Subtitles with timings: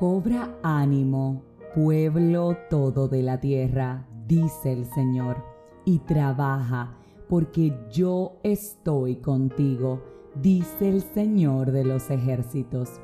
[0.00, 1.42] Cobra ánimo,
[1.74, 5.44] pueblo todo de la tierra, dice el Señor,
[5.84, 6.96] y trabaja,
[7.28, 10.02] porque yo estoy contigo,
[10.40, 12.98] dice el Señor de los ejércitos.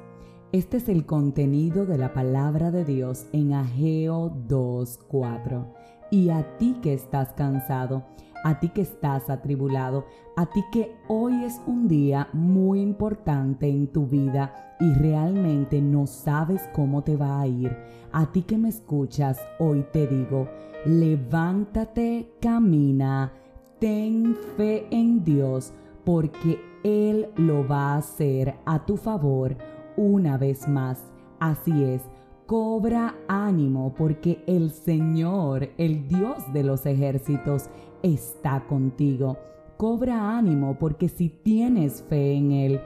[0.53, 5.67] Este es el contenido de la palabra de Dios en Ageo 2.4.
[6.11, 8.05] Y a ti que estás cansado,
[8.45, 10.07] a ti que estás atribulado,
[10.37, 16.07] a ti que hoy es un día muy importante en tu vida y realmente no
[16.07, 17.77] sabes cómo te va a ir,
[18.13, 20.49] a ti que me escuchas, hoy te digo,
[20.85, 23.33] levántate, camina,
[23.79, 25.73] ten fe en Dios,
[26.05, 29.57] porque Él lo va a hacer a tu favor
[29.97, 31.03] una vez más.
[31.41, 32.03] Así es,
[32.47, 37.69] cobra ánimo porque el Señor, el Dios de los ejércitos,
[38.03, 39.37] está contigo.
[39.77, 42.81] Cobra ánimo porque si tienes fe en Él,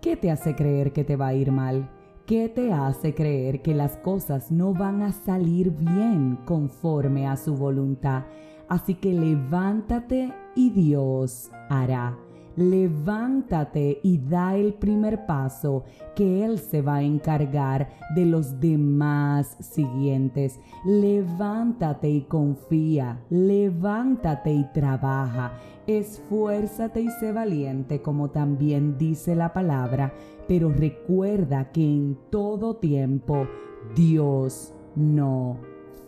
[0.00, 1.90] ¿qué te hace creer que te va a ir mal?
[2.26, 7.56] ¿Qué te hace creer que las cosas no van a salir bien conforme a su
[7.56, 8.22] voluntad?
[8.68, 12.16] Así que levántate y Dios hará
[12.56, 19.56] levántate y da el primer paso, que Él se va a encargar de los demás
[19.60, 20.60] siguientes.
[20.84, 25.52] Levántate y confía, levántate y trabaja,
[25.86, 30.12] esfuérzate y sé valiente, como también dice la palabra,
[30.48, 33.46] pero recuerda que en todo tiempo
[33.94, 35.56] Dios no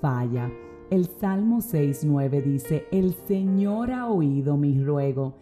[0.00, 0.50] falla.
[0.90, 5.34] El Salmo 6.9 dice, El Señor ha oído mi ruego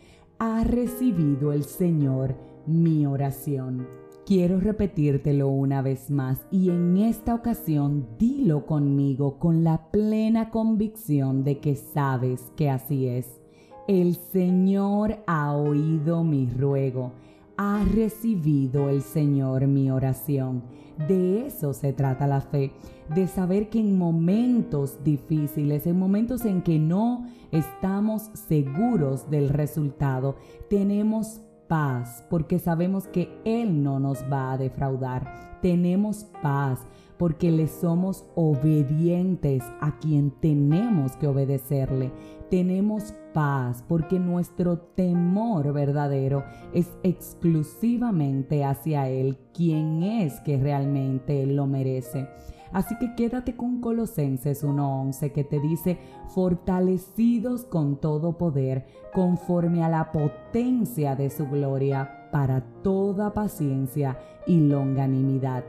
[0.44, 2.34] ha recibido el Señor
[2.66, 3.86] mi oración.
[4.26, 11.44] Quiero repetírtelo una vez más y en esta ocasión dilo conmigo con la plena convicción
[11.44, 13.40] de que sabes que así es.
[13.86, 17.12] El Señor ha oído mi ruego,
[17.56, 20.64] ha recibido el Señor mi oración.
[20.96, 22.72] De eso se trata la fe,
[23.14, 30.36] de saber que en momentos difíciles, en momentos en que no estamos seguros del resultado,
[30.68, 35.58] tenemos paz porque sabemos que Él no nos va a defraudar.
[35.62, 36.80] Tenemos paz
[37.22, 42.10] porque le somos obedientes a quien tenemos que obedecerle.
[42.50, 46.42] Tenemos paz porque nuestro temor verdadero
[46.74, 52.26] es exclusivamente hacia Él, quien es que realmente lo merece.
[52.72, 56.00] Así que quédate con Colosenses 1.11 que te dice,
[56.34, 58.84] fortalecidos con todo poder,
[59.14, 65.62] conforme a la potencia de su gloria, para toda paciencia y longanimidad.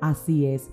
[0.00, 0.70] Así es,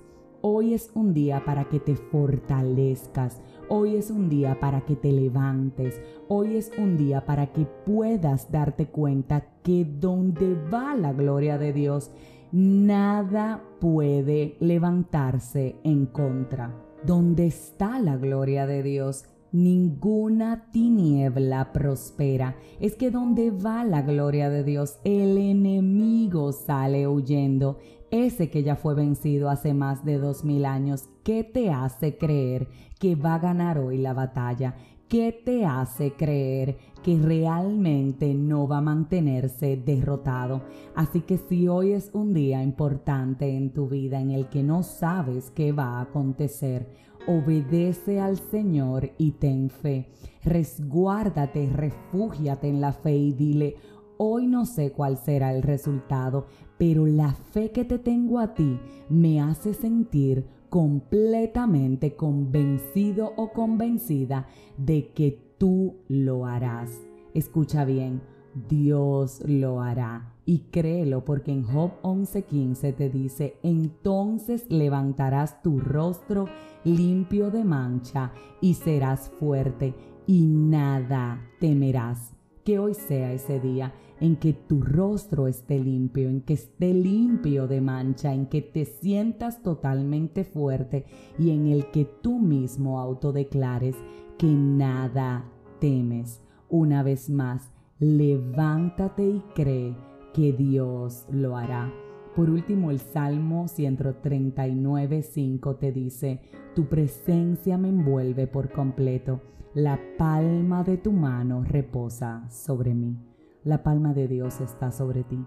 [0.50, 3.42] hoy es un día para que te fortalezcas.
[3.68, 6.00] Hoy es un día para que te levantes.
[6.30, 11.74] Hoy es un día para que puedas darte cuenta que donde va la gloria de
[11.74, 12.12] Dios,
[12.54, 16.74] nada puede levantarse en contra.
[17.06, 19.26] Donde está la gloria de Dios,
[19.58, 22.56] ninguna tiniebla prospera.
[22.80, 27.80] Es que donde va la gloria de Dios, el enemigo sale huyendo.
[28.12, 32.68] Ese que ya fue vencido hace más de dos mil años, ¿qué te hace creer
[33.00, 34.76] que va a ganar hoy la batalla?
[35.10, 40.62] ¿Qué te hace creer que realmente no va a mantenerse derrotado?
[40.96, 44.84] Así que si hoy es un día importante en tu vida en el que no
[44.84, 46.90] sabes qué va a acontecer,
[47.28, 50.10] obedece al Señor y ten fe.
[50.44, 53.76] Resguárdate, refúgiate en la fe y dile,
[54.18, 58.80] hoy no sé cuál será el resultado, pero la fe que te tengo a ti
[59.10, 66.92] me hace sentir completamente convencido o convencida de que tú lo harás.
[67.34, 68.22] Escucha bien,
[68.70, 70.34] Dios lo hará.
[70.46, 76.46] Y créelo porque en Job 11:15 te dice, entonces levantarás tu rostro
[76.84, 78.32] limpio de mancha
[78.62, 79.94] y serás fuerte
[80.26, 82.34] y nada temerás.
[82.64, 87.68] Que hoy sea ese día en que tu rostro esté limpio, en que esté limpio
[87.68, 91.06] de mancha, en que te sientas totalmente fuerte
[91.38, 93.96] y en el que tú mismo autodeclares
[94.38, 95.46] que nada
[95.80, 96.42] temes.
[96.70, 99.96] Una vez más, levántate y cree
[100.34, 101.92] que Dios lo hará.
[102.36, 106.42] Por último, el Salmo 139, 5 te dice,
[106.76, 109.42] Tu presencia me envuelve por completo,
[109.74, 113.18] la palma de tu mano reposa sobre mí.
[113.64, 115.44] La palma de Dios está sobre ti.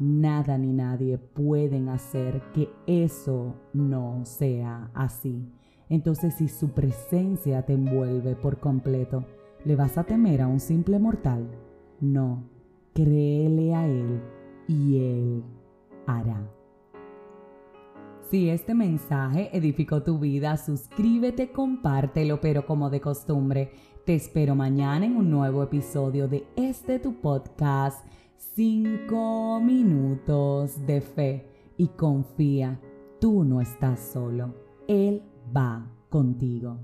[0.00, 5.48] Nada ni nadie pueden hacer que eso no sea así.
[5.88, 9.24] Entonces si su presencia te envuelve por completo,
[9.64, 11.46] ¿le vas a temer a un simple mortal?
[12.02, 12.42] No,
[12.94, 14.20] créele a Él
[14.66, 15.44] y Él
[16.04, 16.50] hará.
[18.28, 23.70] Si este mensaje edificó tu vida, suscríbete, compártelo, pero como de costumbre,
[24.04, 28.04] te espero mañana en un nuevo episodio de este tu podcast,
[28.56, 31.46] 5 minutos de fe.
[31.76, 32.80] Y confía,
[33.20, 34.56] tú no estás solo,
[34.88, 35.22] Él
[35.56, 36.80] va contigo.